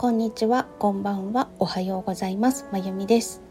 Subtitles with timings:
[0.00, 2.66] こんにちは、こんばんは、おはようございます。
[2.72, 3.42] まゆみです。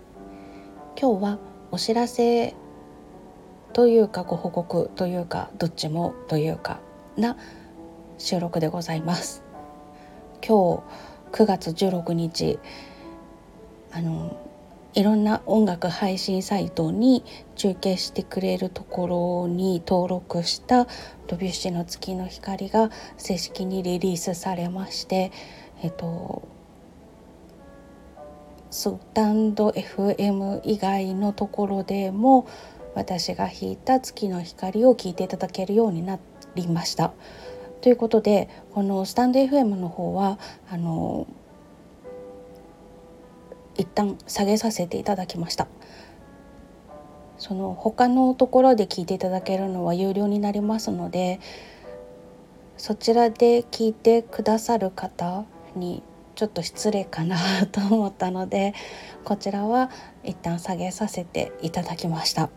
[0.99, 1.39] 今日は
[1.69, 2.55] お知らせ
[3.71, 6.79] というかご報告というかどっちもというか
[7.15, 7.37] な
[8.17, 9.43] 収録でございます。
[10.43, 10.81] 今
[11.31, 12.57] 日9月16日
[13.91, 14.35] あの
[14.95, 17.23] いろんな音楽配信サイトに
[17.57, 20.87] 中継してくれるところに登録した
[21.27, 25.31] ドビュッシーの月の光が正式にリリースされまして
[25.81, 26.47] えっと
[28.71, 32.47] スタンド FM 以外のところでも
[32.93, 36.19] 私が弾いた月の光を聞いていただけるようにな
[36.55, 37.13] りました。
[37.81, 40.37] ということでこのスタンド FM の方は
[40.69, 41.27] あの
[43.77, 45.67] 一旦下げさせていただきました
[47.37, 51.39] その他のところで聞いていただけるのは有料になりますので
[52.75, 56.03] そちらで聞いてくださる方に
[56.35, 58.73] ちょっと失礼かなと思ったので
[59.25, 59.89] こちらは
[60.23, 62.49] 一旦下げさせていただきました。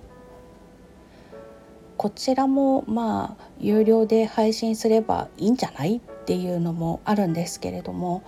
[1.97, 8.25] こちらもまあ有料で配信すればいいんじゃないっていうのもあるんですけれども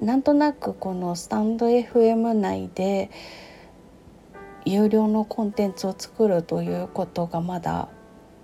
[0.00, 3.10] なんとなくこのスタンド FM 内で
[4.64, 7.88] 有料のコンテンツを作るということがまだ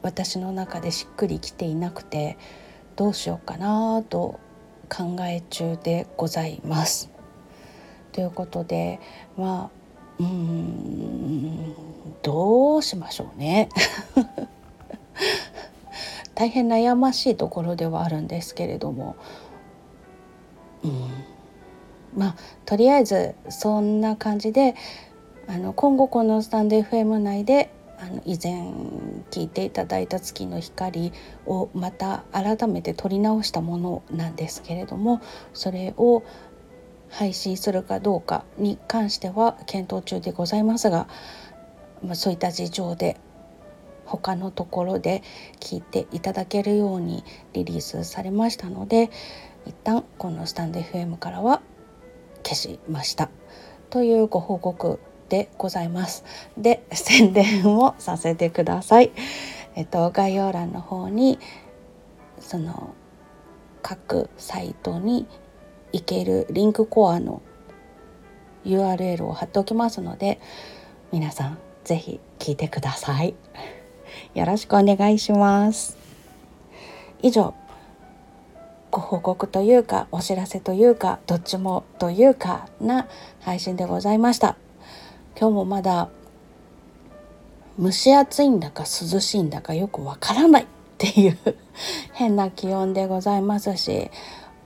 [0.02, 2.38] 私の中でしっくりきていなくて
[2.96, 4.38] どうしようかなと
[4.88, 7.10] 考え中でございます。
[8.12, 9.00] ということで
[9.36, 9.78] まあ
[10.18, 11.74] うーん
[12.22, 13.68] どうしましょうね。
[16.34, 19.16] 大変悩ましいところではあるんですけれども、
[20.84, 21.10] うん、
[22.16, 24.76] まあとりあえずそんな感じで
[25.48, 28.72] あの今後このスタンド FM 内であの以前
[29.30, 31.12] 聞いていただいた月の光
[31.46, 35.20] をまた改めて撮り直したものなんですけれども
[35.52, 36.22] それを
[37.10, 41.08] 配信するかどうかに関しては検討中でございますが、
[42.02, 43.16] まあ、そういった事情で
[44.04, 45.22] 他のところで
[45.60, 49.10] 聞いていただけるようにリリースされましたので
[49.66, 51.60] 一旦このスタンド FM からは
[52.42, 53.28] 消しました。
[53.90, 56.24] というご報告でございます
[56.56, 59.12] で 宣伝をさせてください
[59.74, 61.38] えっと概要欄の方に
[62.40, 62.94] その
[63.82, 65.26] 各サイトに
[65.92, 67.42] 行けるリンクコアの
[68.64, 70.40] URL を貼っておきますので
[71.12, 73.34] 皆さんぜひ聞いてください。
[74.34, 75.96] よろしくお願いします。
[77.22, 77.54] 以上
[78.90, 83.06] ご報告というかお知らせというかどっちもというかな
[83.40, 84.56] 配信でございました。
[85.40, 86.08] 今日もまだ
[87.78, 90.66] 蒸し暑いんだか涼しいんだかよくわからないっ
[90.98, 91.38] ていう
[92.12, 94.10] 変な気温でございますし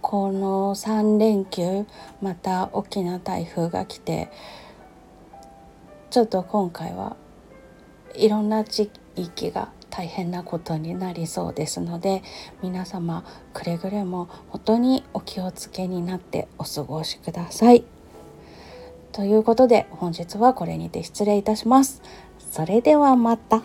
[0.01, 1.85] この3連休
[2.23, 4.31] また大きな台風が来て
[6.09, 7.17] ちょっと今回は
[8.15, 12.23] いろんな地域が大変なことになりそうですので
[12.63, 17.85] 皆様くれぐれも本当にお気をつけになってお過ごしください。
[19.13, 22.03] ということで本日はこれにて失礼いたします。
[22.51, 23.63] それではまた。